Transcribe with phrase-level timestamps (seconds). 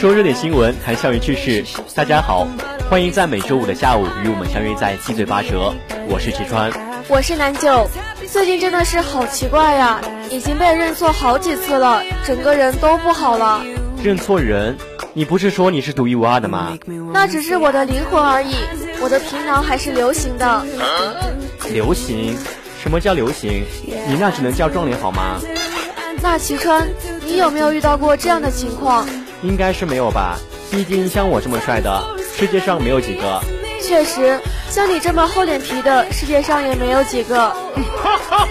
[0.00, 1.62] 说热点新闻，谈校园趣事。
[1.94, 2.48] 大家好，
[2.88, 5.74] 欢迎在每周五的下午与我们相约在七嘴八舌。
[6.08, 6.72] 我是齐川，
[7.06, 7.86] 我是南九。
[8.26, 13.62] 最近真的是好奇怪呀，已经被认错好几次了，整个人都不好了。
[14.02, 14.74] 认错人？
[15.12, 16.78] 你不是说你是独一无二的吗？
[17.12, 18.54] 那只是我的灵魂而已，
[19.02, 20.64] 我的皮囊还是流行的。
[21.70, 22.34] 流行？
[22.82, 23.66] 什么叫流行？
[24.08, 25.38] 你那只能叫撞脸好吗？
[26.22, 26.88] 那齐川，
[27.26, 29.06] 你有没有遇到过这样的情况？
[29.42, 30.38] 应该是没有吧，
[30.70, 32.02] 毕竟像我这么帅的，
[32.36, 33.40] 世界上没有几个。
[33.82, 34.38] 确实，
[34.68, 37.52] 像你这么厚脸皮的，世界上也没有几个。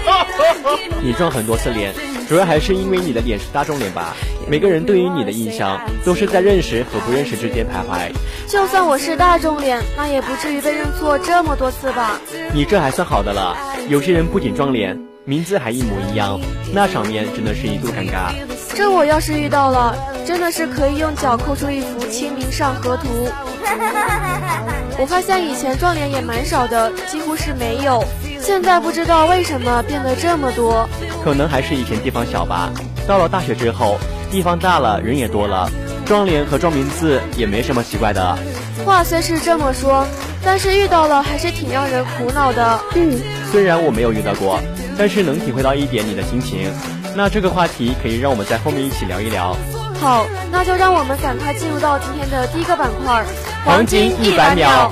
[1.02, 1.94] 你撞很多次脸，
[2.28, 4.16] 主要还是因为你的脸是大众脸吧？
[4.48, 8.12] 每个人对于你的印象都是在认识和不认识之间徘徊。
[8.48, 12.20] 就算我是大众脸，那也不至于被认错这么多次吧？
[12.52, 13.56] 你这还算好的了，
[13.88, 16.42] 有些人不仅撞脸，名字还一模一样，
[16.74, 18.34] 那场面真的是一度尴尬。
[18.74, 23.28] 这我要是遇到了，真的是可以用脚抠出一幅《清明上河图》。
[24.98, 28.04] 我发现以前撞脸也蛮少的，几乎是没有。
[28.42, 30.88] 现在不知道为什么变得这么多，
[31.24, 32.70] 可能还是以前地方小吧。
[33.08, 33.98] 到了大学之后，
[34.32, 35.70] 地方大了，人也多了，
[36.06, 38.38] 撞脸和撞名字也没什么奇怪的。
[38.86, 40.06] 话虽是这么说，
[40.44, 42.80] 但是遇到了还是挺让人苦恼的。
[42.96, 43.20] 嗯，
[43.52, 44.60] 虽然我没有遇到过，
[44.98, 46.72] 但是能体会到一点你的心情。
[47.16, 49.56] 那这个话题可以让我们在后面一起聊一聊。
[50.00, 53.24] 好，那就让我们赶快进入到今天的第一个板块——
[53.66, 54.92] 黄金一百秒。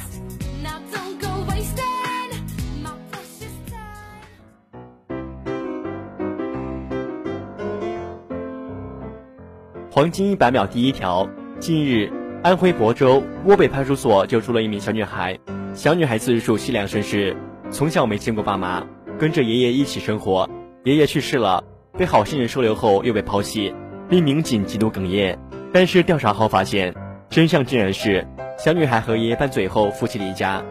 [10.01, 11.29] 黄金一百秒第一条：
[11.59, 15.37] 近日，安徽亳州涡北派出所救出了一名小女孩。
[15.75, 17.37] 小女孩自述凄凉身世，
[17.69, 18.83] 从小没见过爸妈，
[19.19, 20.49] 跟着爷爷一起生活。
[20.85, 21.63] 爷爷去世了，
[21.99, 23.75] 被好心人收留后又被抛弃，
[24.09, 25.37] 令民警极度哽咽。
[25.71, 26.95] 但是调查后发现，
[27.29, 28.25] 真相竟然是
[28.57, 30.63] 小女孩和爷爷拌嘴后夫妻离家。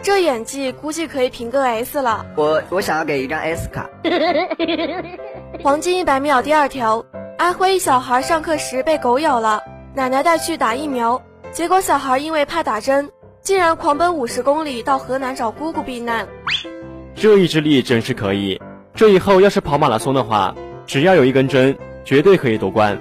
[0.00, 2.24] 这演技估计可以评个 S 了。
[2.36, 3.90] 我我想要给一张 S 卡。
[5.62, 7.04] 黄金一百秒第二条。
[7.42, 9.60] 安徽一小孩上课时被狗咬了，
[9.96, 11.20] 奶奶带去打疫苗，
[11.50, 13.10] 结果小孩因为怕打针，
[13.40, 16.24] 竟然狂奔五十公里到河南找姑姑避难。
[17.16, 18.62] 这意志力真是可以，
[18.94, 20.54] 这以后要是跑马拉松的话，
[20.86, 22.96] 只要有一根针，绝对可以夺冠。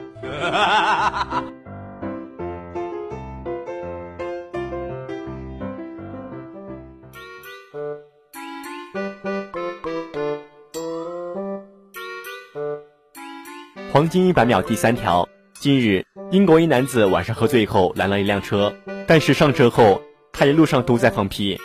[14.01, 18.73] 黄金一百秒第三条：近日，英国一男子晚上喝醉后拦了一辆车，
[19.05, 20.01] 但是上车后
[20.33, 21.59] 他一路上都在放屁，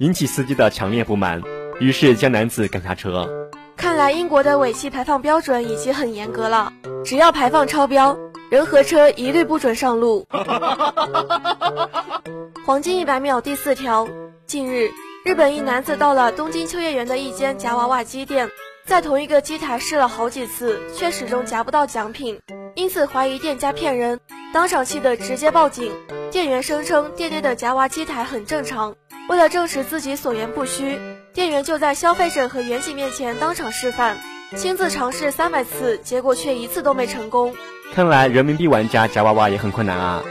[0.00, 1.40] 引起司机的强烈不满，
[1.78, 3.28] 于是将男子赶下车。
[3.76, 6.72] 看来英国的尾气排放标准已经很严格了，
[7.04, 8.18] 只要排放超标，
[8.50, 10.26] 人和车一律不准上路。
[12.66, 14.08] 黄金一百秒第四条：
[14.46, 14.90] 近日，
[15.24, 18.48] 日本一男子到了东京秋叶原的一间夹娃娃机店。
[18.86, 22.40] 在同一个机台试了好几次，却始终夹不到奖品，
[22.76, 24.20] 因此怀疑店家骗人，
[24.54, 25.92] 当场气得直接报警。
[26.30, 28.94] 店员声称店内的夹娃机台很正常。
[29.28, 31.00] 为了证实自己所言不虚，
[31.34, 34.16] 店员就在消费者和远景面前当场示范，
[34.54, 37.52] 亲自尝试三百次，结果却一次都没成功。
[37.92, 40.22] 看来人民币玩家夹娃娃也很困难啊。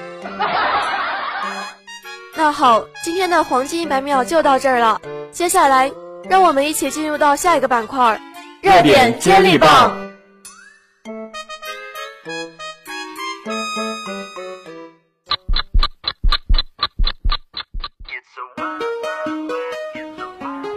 [2.36, 5.02] 那好，今天的黄金一百秒就到这儿了。
[5.30, 5.92] 接下来，
[6.30, 8.18] 让我们一起进入到下一个板块——
[8.66, 10.05] 热点接力棒。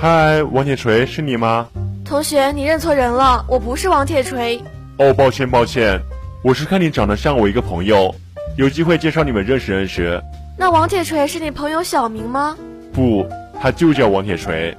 [0.00, 1.68] 嗨，王铁锤，是你吗？
[2.06, 4.58] 同学，你认错人了，我不是王铁锤。
[4.96, 6.00] 哦，抱歉抱歉，
[6.42, 8.14] 我是看你长得像我一个朋友，
[8.56, 10.18] 有机会介绍你们认识认识。
[10.56, 12.56] 那王铁锤是你朋友小明吗？
[12.94, 13.28] 不，
[13.60, 14.74] 他就叫王铁锤。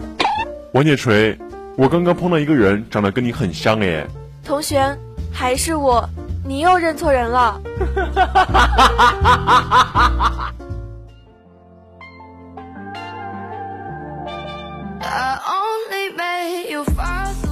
[0.73, 1.38] 王铁锤，
[1.77, 4.03] 我刚刚碰到一个人，长得跟你很像诶。
[4.44, 4.83] 同学，
[5.31, 6.03] 还是我，
[6.44, 7.62] 你又认错人了。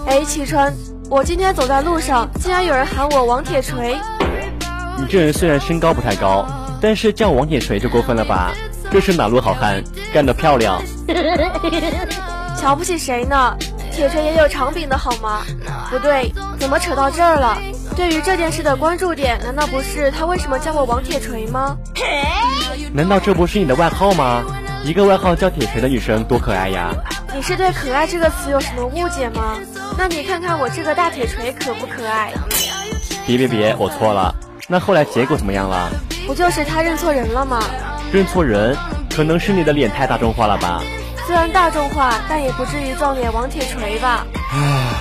[0.07, 0.73] 哎，启川，
[1.09, 3.97] 我今天走在路上，竟然有人喊我王铁锤。
[4.97, 6.47] 你这人虽然身高不太高，
[6.81, 8.51] 但是叫王铁锤就过分了吧？
[8.91, 9.83] 这是哪路好汉？
[10.13, 10.81] 干得漂亮！
[12.57, 13.55] 瞧不起谁呢？
[13.91, 15.41] 铁锤也有长柄的好吗？
[15.91, 17.57] 不对，怎么扯到这儿了？
[17.95, 21.77] 对于这件事的关注点，难道不是他为什么叫我王铁锤吗？
[22.93, 24.43] 难道这不是你的外号吗？
[24.85, 26.93] 一个外号叫铁锤的女生多可爱呀！
[27.39, 29.55] 你是对“可爱”这个词有什么误解吗？
[29.97, 32.33] 那你看看我这个大铁锤可不可爱？
[33.25, 34.35] 别别别，我错了。
[34.67, 35.89] 那后来结果怎么样了？
[36.27, 37.63] 不就是他认错人了吗？
[38.11, 38.75] 认错人，
[39.09, 40.81] 可能是你的脸太大众化了吧？
[41.25, 44.25] 虽然大众化，但也不至于撞脸王铁锤吧？
[44.51, 44.91] 唉，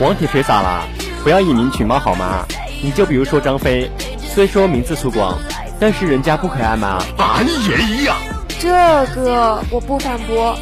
[0.00, 0.84] 王铁锤咋了？
[1.22, 2.44] 不要以名取貌好吗？
[2.82, 3.88] 你就比如说张飞，
[4.18, 5.32] 虽说名字粗犷，
[5.78, 7.00] 但是人家不可爱吗？
[7.18, 8.16] 俺也一样。
[8.58, 8.68] 这
[9.14, 10.58] 个我不反驳，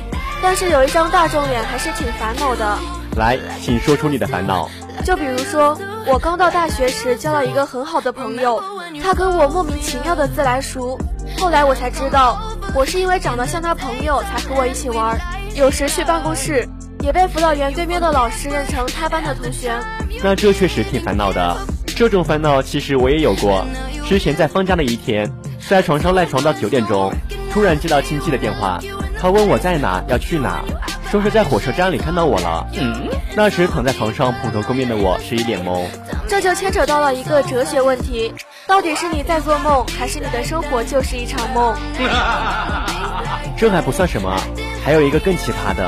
[0.49, 2.79] 但是有一张大众脸还是挺烦恼的。
[3.17, 4.71] 来，请说出你的烦恼。
[5.05, 5.77] 就比如说，
[6.07, 8.63] 我刚到大学时交了一个很好的朋友，
[9.03, 10.97] 他跟我莫名其妙的自来熟，
[11.37, 12.41] 后来我才知道，
[12.77, 15.19] 我是因为长得像他朋友才和我一起玩，
[15.57, 16.65] 有时去办公室
[17.01, 19.75] 也被辅导员对面的老师认成他班的同学。
[20.23, 21.57] 那这确实挺烦恼的。
[21.89, 23.67] 这种烦恼其实我也有过。
[24.09, 25.29] 之前在放假的一天，
[25.69, 27.13] 在床上赖床到九点钟，
[27.53, 28.79] 突然接到亲戚的电话，
[29.27, 30.61] 他问我在哪，要去哪，
[31.11, 32.65] 说是在火车站里看到我了。
[32.75, 35.85] 嗯，那时躺在床上蓬头垢面的我是一脸懵。
[36.29, 38.33] 这就牵扯到了一个哲学问题：
[38.69, 41.75] 到底是你在做梦，还是你的生活就是一场梦？
[43.59, 44.33] 这还不算什么，
[44.85, 45.85] 还有一个更奇葩的，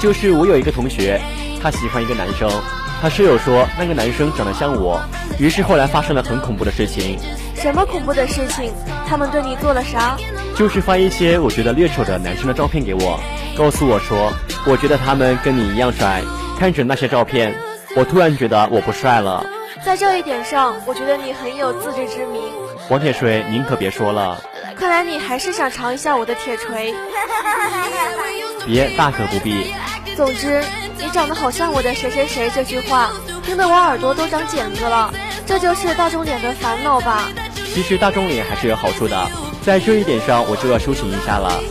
[0.00, 1.20] 就是我有一个同学，
[1.62, 2.50] 他喜欢一个男生。
[3.00, 5.00] 他室友说那个男生长得像我，
[5.38, 7.18] 于是后来发生了很恐怖的事情。
[7.54, 8.72] 什么恐怖的事情？
[9.08, 10.16] 他们对你做了啥？
[10.56, 13.20] 就是发一些我觉得略丑的男生的照片给我，
[13.56, 14.32] 告诉我说，
[14.66, 16.22] 我觉得他们跟你一样帅。
[16.58, 17.54] 看着那些照片，
[17.94, 19.46] 我突然觉得我不帅了。
[19.84, 22.42] 在这一点上，我觉得你很有自知之明。
[22.90, 24.42] 王铁锤，您可别说了。
[24.74, 26.92] 看来你还是想尝一下我的铁锤。
[28.68, 29.72] 别，大可不必。
[30.14, 30.62] 总之，
[30.98, 33.10] 你长得好像我的谁谁谁这句话，
[33.42, 35.10] 听得我耳朵都长茧子了。
[35.46, 37.24] 这就是大众脸的烦恼吧？
[37.72, 39.26] 其实大众脸还是有好处的，
[39.62, 41.62] 在这一点上我就要修行一下了。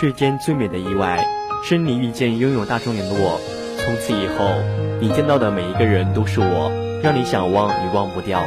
[0.00, 1.22] 世间最美的意外，
[1.62, 3.38] 是你遇见拥有大众脸的我。
[3.84, 4.54] 从此以后，
[4.98, 6.72] 你见到的每一个人都是我。
[7.02, 8.40] 让你想忘，也忘不掉。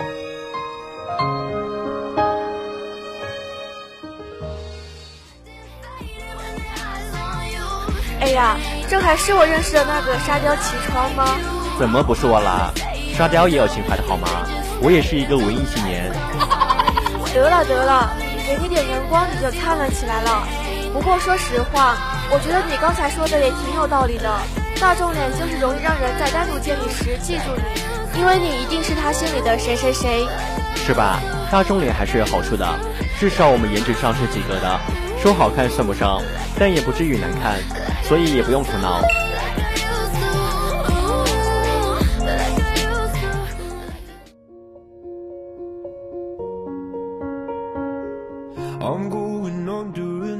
[8.19, 8.57] 哎呀，
[8.89, 11.37] 这还是我认识的那个沙雕齐川吗？
[11.77, 12.71] 怎么不是我啦？
[13.15, 14.27] 沙雕也有情怀的好吗？
[14.81, 16.11] 我也是一个文艺青年。
[17.31, 18.09] 得了得了，
[18.47, 20.47] 给你点阳光你就灿烂起来了。
[20.91, 21.95] 不过说实话，
[22.31, 24.35] 我觉得你刚才说的也挺有道理的。
[24.79, 27.43] 大众脸就是容易让人在单独见你时记住
[28.13, 30.25] 你，因为你一定是他心里的谁谁谁，
[30.75, 31.19] 是吧？
[31.51, 32.65] 大众脸还是有好处的，
[33.19, 34.79] 至少我们颜值上是及格的，
[35.19, 36.21] 说好看算不上，
[36.59, 37.59] 但也不至于难看，
[38.03, 39.01] 所以也不用苦恼。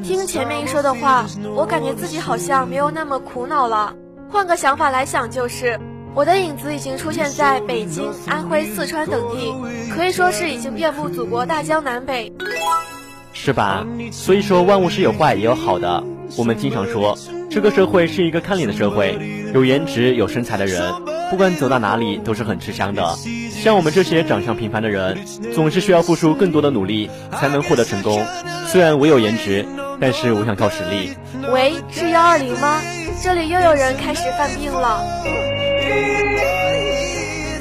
[0.03, 3.93] 听前面一说的话，我感觉自己好像没有那么苦恼了。
[4.29, 5.79] 换个想法来想，就是
[6.13, 9.53] 我的影子已经出现在北京、安徽、四川等地，
[9.93, 12.31] 可以说是已经遍布祖国大江南北，
[13.33, 13.85] 是吧？
[14.11, 16.03] 所以说万物是有坏也有好的。
[16.35, 17.17] 我们经常说，
[17.49, 19.17] 这个社会是一个看脸的社会，
[19.53, 20.91] 有颜值、有身材的人，
[21.31, 23.15] 不管走到哪里都是很吃香的。
[23.49, 25.17] 像我们这些长相平凡的人，
[25.55, 28.25] 总是需要付出更多的努力才能获得成功。
[28.67, 29.65] 虽然我有颜值，
[30.01, 31.13] 但是我想靠实力。
[31.53, 32.81] 喂，是幺二零吗？
[33.23, 35.01] 这里又有人开始犯病了。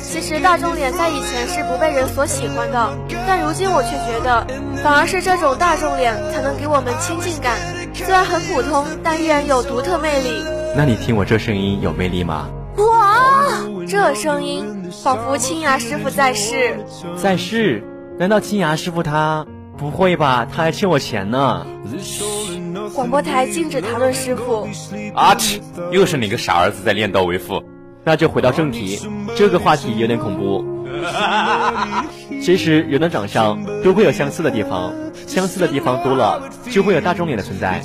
[0.03, 2.91] 其实大众脸在以前是不被人所喜欢的，
[3.27, 4.47] 但如今我却觉得，
[4.83, 7.55] 反而是这种大众脸才能给我们亲近感。
[7.95, 10.43] 虽然很普通，但依然有独特魅力。
[10.77, 12.49] 那你听我这声音有魅力吗？
[12.77, 13.17] 哇，
[13.89, 16.79] 这声音仿佛青牙师傅在世。
[17.17, 17.83] 在世？
[18.19, 19.47] 难道青牙师傅他？
[19.77, 21.67] 不会吧，他还欠我钱呢。
[22.97, 24.67] 广播台禁止谈论师傅。
[25.15, 25.61] 阿嚏，
[25.91, 27.63] 又是哪个傻儿子在练刀为父？
[28.03, 28.99] 那就回到正题，
[29.37, 30.65] 这个话题有点恐怖。
[32.43, 34.95] 其实人的长相都会有相似的地方，
[35.27, 37.83] 相似的地方多了，就会有大众脸的存在。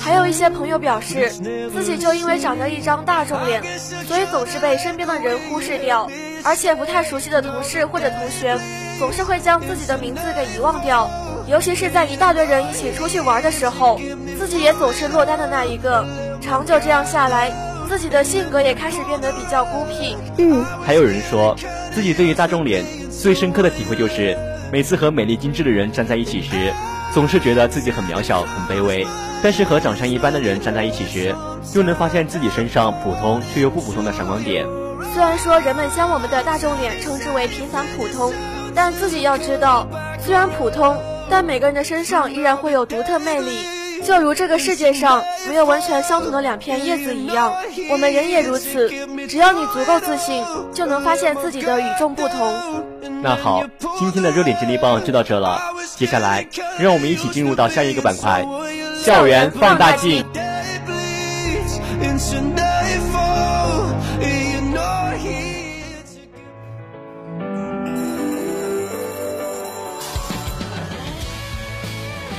[0.00, 1.28] 还有一些朋友表示，
[1.72, 3.60] 自己就因为长着一张大众脸，
[4.06, 6.08] 所以总是被身边的人忽视掉，
[6.44, 8.58] 而且不太熟悉的同事或者同学，
[8.98, 11.08] 总是会将自己的名字给遗忘掉。
[11.48, 14.00] 尤其是在一大堆人一起出去玩的时候，
[14.38, 16.04] 自己也总是落单的那一个。
[16.40, 17.52] 长久这样下来，
[17.88, 20.16] 自己的性格也开始变得比较孤僻。
[20.38, 21.56] 嗯，还有人说
[21.92, 24.36] 自己对于大众脸最深刻的体会就是，
[24.72, 26.72] 每次和美丽精致的人站在一起时，
[27.12, 29.06] 总是觉得自己很渺小、很卑微；
[29.42, 31.34] 但是和长相一般的人站在一起时，
[31.74, 34.64] 又能发现自己身上普通却又不普通的闪光点。
[35.12, 38.32] 虽然说人们将我们的大众脸称之为平凡普通，
[38.74, 39.86] 但自己要知道，
[40.24, 40.96] 虽然普通。
[41.30, 43.64] 但每个人的身上依然会有独特魅力，
[44.04, 47.54] 就如这个世界上没有完全相同的两片叶子一样，
[47.90, 48.90] 我们人也如此。
[49.26, 50.44] 只要你足够自信，
[50.74, 52.54] 就能发现自己的与众不同。
[53.22, 53.62] 那好，
[53.98, 55.58] 今天的热点接力棒就到这了，
[55.96, 56.46] 接下来
[56.78, 58.44] 让我们一起进入到下一个板块——
[59.02, 60.22] 校园放大镜。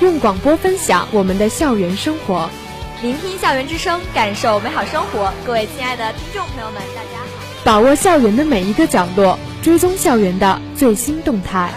[0.04, 2.50] 用广播分享我们的校园生活，
[3.02, 5.32] 聆听校园之声，感受美好生活。
[5.46, 7.64] 各位亲爱的听众朋友们，大家好！
[7.64, 11.72] 把握校园的每一个角落，追踪校园的最新动态。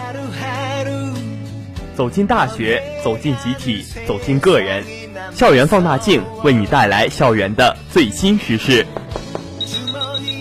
[1.95, 4.83] 走进大学，走进集体，走进个人，
[5.33, 8.85] 校园放大镜为你带来校园的最新时事，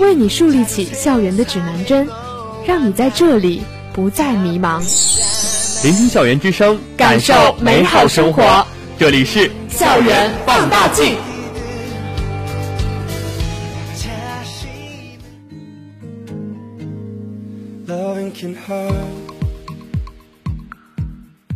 [0.01, 2.09] 为你树立起校园的指南针，
[2.67, 3.63] 让你在这里
[3.93, 4.83] 不再迷茫。
[5.87, 8.67] 聆听校园之声，感受美好生活。
[8.99, 11.15] 这里是校园放大镜。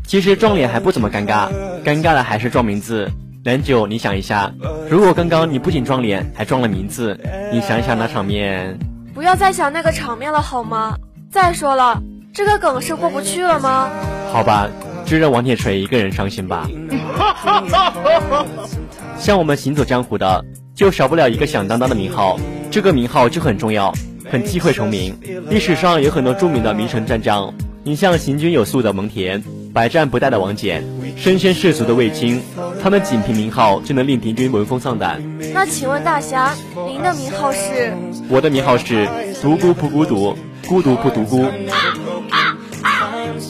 [0.06, 1.48] 其实撞脸还不怎么尴尬，
[1.84, 3.10] 尴尬的还是撞名字。
[3.44, 4.52] 南九，你想一下，
[4.88, 7.18] 如果刚刚你不仅撞脸，还撞了名字，
[7.52, 8.78] 你想一想那场面。
[9.12, 10.94] 不要再想那个场面了好吗？
[11.32, 12.00] 再说了。
[12.32, 13.90] 这个梗是过不去了吗？
[14.32, 14.68] 好吧，
[15.04, 16.68] 就让王铁锤一个人伤心吧。
[19.18, 20.44] 像我们行走江湖的，
[20.74, 22.38] 就少不了一个响当当的名号，
[22.70, 23.92] 这个名号就很重要，
[24.30, 25.16] 很忌讳重名。
[25.48, 27.52] 历史上有很多著名的名臣战将，
[27.84, 29.42] 你像行军有素的蒙恬，
[29.74, 30.80] 百战不殆的王翦，
[31.16, 32.40] 身先士卒的卫青，
[32.82, 35.20] 他们仅凭名号就能令敌军闻风丧胆。
[35.52, 36.54] 那请问大侠，
[36.86, 37.92] 您的名号是？
[38.28, 39.06] 我的名号是
[39.42, 41.44] 独孤不孤独，孤独不独孤。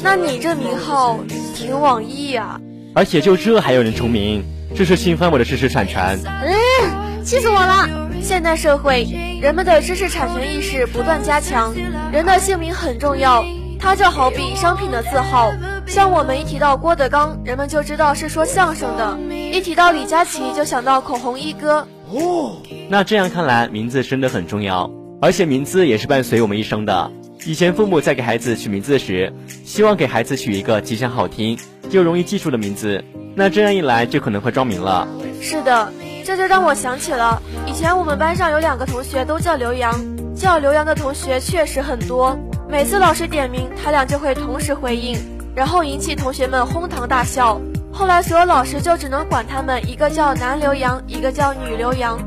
[0.02, 1.18] 那你这名号
[1.54, 2.60] 挺网易啊，
[2.94, 4.42] 而且就这还有人重名，
[4.74, 6.18] 这是侵犯我的知识产权。
[6.24, 7.88] 嗯，气死我了！
[8.22, 9.06] 现代社会，
[9.42, 11.74] 人们的知识产权意识不断加强，
[12.12, 13.44] 人的姓名很重要，
[13.78, 15.52] 它就好比商品的字号。
[15.86, 19.18] 像我们一提到郭德纲，人们就知道是说相声的；
[19.52, 21.86] 一提到李佳琦，就想到口红一哥。
[22.10, 22.56] 哦，
[22.88, 24.90] 那这样看来，名字真的很重要，
[25.20, 27.12] 而且名字也是伴随我们一生的。
[27.46, 29.32] 以前父母在给孩子取名字时，
[29.64, 31.58] 希望给孩子取一个吉祥、好听
[31.90, 33.02] 又容易记住的名字，
[33.34, 35.08] 那这样一来就可能会撞名了。
[35.40, 35.90] 是的，
[36.22, 39.98] 这就让我想起了以前我们班上有两个同学都叫刘洋，
[40.34, 42.38] 叫刘洋的同学确实很多。
[42.68, 45.16] 每次老师点名，他俩就会同时回应，
[45.56, 47.58] 然后引起同学们哄堂大笑。
[47.90, 52.18] 后来所有老师就只能管他们一个叫男刘洋，一个叫女刘洋。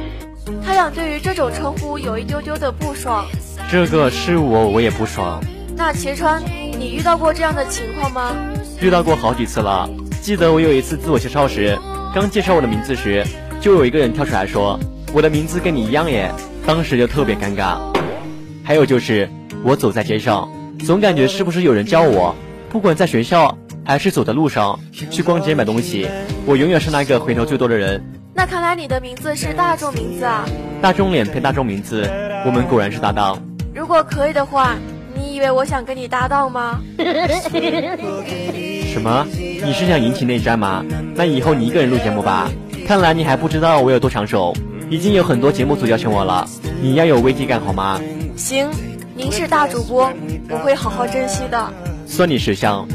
[0.64, 3.26] 他俩对于这种称呼有一丢丢的不爽。
[3.70, 5.42] 这个是我，我也不爽。
[5.76, 6.42] 那齐川，
[6.78, 8.34] 你遇到过这样的情况吗？
[8.80, 9.88] 遇到过好几次了。
[10.22, 11.76] 记得我有一次自我介绍时，
[12.14, 13.24] 刚介绍我的名字时，
[13.60, 14.78] 就有一个人跳出来说
[15.12, 16.30] ：“我的名字跟你一样耶。”
[16.66, 17.76] 当时就特别尴尬。
[18.62, 19.28] 还有就是
[19.62, 20.48] 我走在街上，
[20.86, 22.34] 总感觉是不是有人叫我？
[22.70, 26.08] 不管在学校还是走在路上，去逛街买东西，
[26.46, 28.02] 我永远是那个回头最多的人。
[28.32, 30.44] 那看来你的名字是大众名字啊！
[30.80, 32.08] 大众脸配大众名字，
[32.46, 33.40] 我们果然是搭档。
[33.74, 34.76] 如果可以的话，
[35.16, 36.80] 你以为我想跟你搭档吗？
[36.96, 39.26] 什么？
[39.34, 40.84] 你是想引起内战吗？
[41.16, 42.48] 那以后你一个人录节目吧。
[42.86, 44.54] 看来你还不知道我有多抢手，
[44.88, 46.48] 已经有很多节目组邀请我了。
[46.80, 48.00] 你要有危机感好吗？
[48.36, 48.70] 行，
[49.16, 50.12] 您是大主播，
[50.48, 51.72] 我会好好珍惜的。
[52.06, 52.86] 算你识相。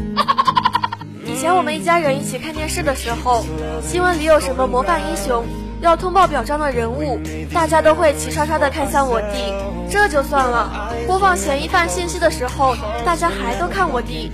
[1.26, 3.46] 以前我们一家人一起看电视的时候，
[3.82, 5.44] 新闻里有什么模范英雄
[5.82, 7.20] 要通报表彰的人物，
[7.54, 9.54] 大家都会齐刷刷的看向我弟。
[9.90, 14.32] 这就算了，播放嫌疑犯信息的时候，大家还都看我弟。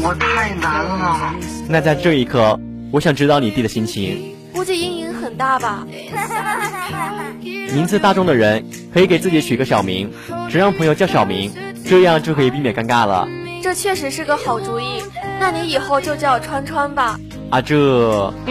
[0.00, 1.34] 我太难了。
[1.68, 2.58] 那在这一刻，
[2.90, 4.34] 我想知道你弟的心情。
[4.54, 5.86] 估计阴影很大吧。
[7.42, 10.10] 名字大众的人可以给自己取个小名，
[10.48, 11.52] 只让朋友叫小名，
[11.84, 13.28] 这样就可以避免尴尬了。
[13.62, 15.02] 这确实是个好主意。
[15.38, 17.20] 那你以后就叫川川吧。
[17.50, 18.32] 啊，这。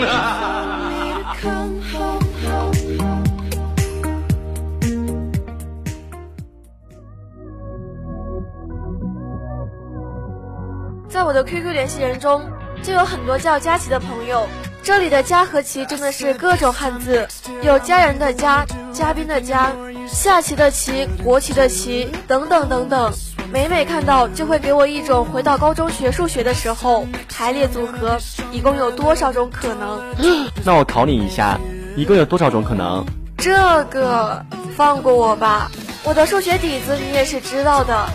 [11.16, 12.44] 在我的 QQ 联系人中，
[12.84, 14.46] 就有很多叫佳琪的朋友。
[14.84, 17.26] 这里的“佳”和“琪”真的是各种汉字，
[17.62, 19.72] 有家人的“家”、嘉宾的“嘉”、
[20.12, 23.14] 下棋的“棋”、国旗的“旗”等等等等。
[23.50, 28.18] 每每看到，就会给我一种回到高中学数学的时候，排列组合
[28.52, 30.04] 一共有多少种可能？
[30.66, 31.58] 那我考你一下，
[31.96, 33.06] 一共有多少种可能？
[33.38, 35.72] 这个放过我吧，
[36.04, 38.06] 我的数学底子你也是知道的。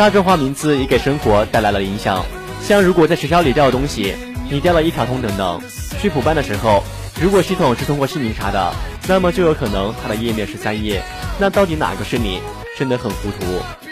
[0.00, 2.24] 大众化名字也给生活带来了影响，
[2.62, 4.16] 像如果在学校里掉了东西，
[4.48, 5.60] 你掉了一卡通等等，
[6.00, 6.82] 去补办的时候，
[7.20, 8.72] 如果系统是通过姓名查的，
[9.06, 11.02] 那么就有可能它的页面是三页，
[11.38, 12.40] 那到底哪个是你？
[12.78, 13.46] 真的很糊涂。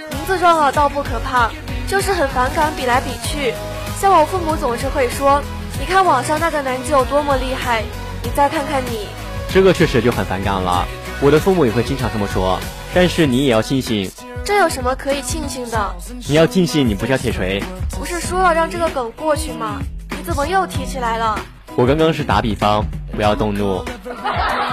[0.09, 1.51] 名字撞了倒不可怕，
[1.87, 3.53] 就是很反感比来比去。
[4.01, 5.42] 像我父母总是会说
[5.79, 7.83] ：“你看网上那个男舅多么厉害，
[8.23, 9.09] 你再看看你。”
[9.53, 10.88] 这个确实就很反感了。
[11.21, 12.59] 我的父母也会经常这么说，
[12.99, 14.11] 但是你也要庆幸。
[14.45, 15.95] 这有什么可以庆幸的？
[16.27, 17.63] 你要庆幸你不叫铁锤。
[17.93, 19.81] 不是说了让这个梗过去吗？
[20.11, 21.39] 你怎么又提起来了？
[21.77, 23.85] 我刚刚是打比方，不要动怒。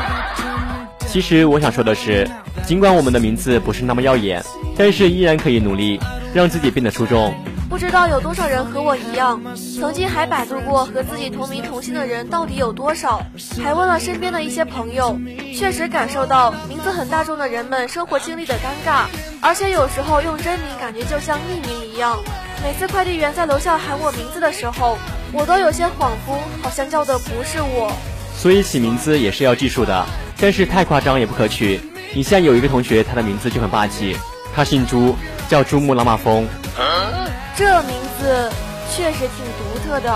[1.06, 2.28] 其实我想说的是，
[2.66, 4.44] 尽管我们的名字不是那么耀眼。
[4.76, 6.00] 但是依然可以努力
[6.34, 7.32] 让自己变得出众。
[7.68, 9.42] 不知道有多少人和我一样，
[9.80, 13.22] 曾经还百度过和自己同名同姓的人到底有多少，
[13.62, 15.20] 还问了身边的一些朋友，
[15.54, 19.06] 确实感受到名字很大众的人们生活经历的尴尬，
[19.42, 22.18] 而且有时候用真名感觉就像匿名一样。
[22.64, 24.98] 每次快递员在楼下喊我名字的时候，
[25.34, 27.92] 我都有些恍惚，好像叫的不是我。
[28.38, 30.06] 所以起名字也是要技术的，
[30.40, 31.82] 但是太夸张也不可取。
[32.14, 34.16] 你像有一个同学，他的名字就很霸气。
[34.56, 35.16] 他姓朱，
[35.50, 36.48] 叫珠穆朗玛峰。
[37.56, 38.50] 这名字
[38.92, 40.14] 确实挺独特的，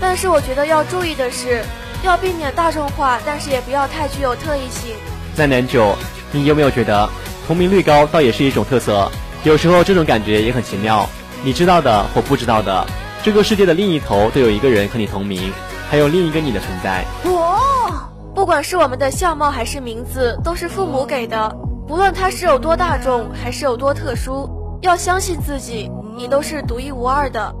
[0.00, 1.64] 但是我觉得要注意的是，
[2.02, 4.94] 要避免大众化，但是也不要太具有特异性。
[5.36, 5.96] 那南九，
[6.30, 7.08] 你有没有觉得
[7.46, 9.10] 同名率高倒也是一种特色？
[9.42, 11.08] 有时候这种感觉也很奇妙。
[11.42, 12.86] 你知道的或不知道的，
[13.22, 15.52] 这个世界的另一头都有一个人和你同名，
[15.90, 17.04] 还有另一个你的存在。
[17.24, 17.58] 哦，
[18.34, 21.56] 不管是我们的相貌还是名字，都是父母给的。
[21.88, 24.48] 不论他是有多大众，还是有多特殊，
[24.82, 27.54] 要相信自己，你都是独一无二的。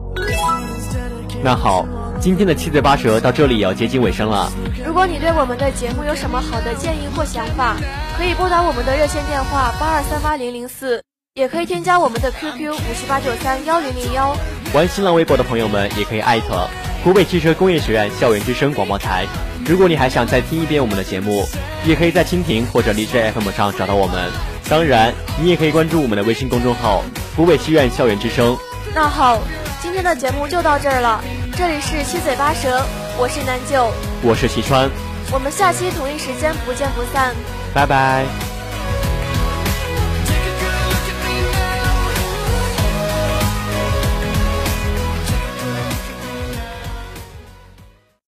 [1.42, 1.86] 那好，
[2.20, 4.50] 今天的七嘴八舌到这里也要接近尾声了。
[4.86, 7.76] 如果你对我们的节目有什么好的建议或想法，
[8.16, 11.02] 可以拨打我们的热线电话八二三八零零四，
[11.34, 14.36] 也可以添加我们的 QQ 五七八九三幺零零幺。
[14.74, 16.68] 玩新浪微博的朋友们也可以艾特
[17.04, 19.26] 湖北汽车工业学院校园之声广播台。
[19.66, 21.44] 如果你还想再听一遍我们的节目，
[21.84, 24.30] 也可以在蜻蜓或者荔枝 FM 上找到我们。
[24.68, 27.02] 当然，你也可以关注我们的微信公众号
[27.36, 28.56] “湖北戏院校园之声”。
[28.94, 29.40] 那好，
[29.82, 31.20] 今天的节目就到这儿了。
[31.56, 32.80] 这里是七嘴八舌，
[33.18, 33.90] 我是南九，
[34.22, 34.88] 我是齐川，
[35.32, 37.34] 我们下期同一时间不见不散。
[37.74, 38.51] 拜拜。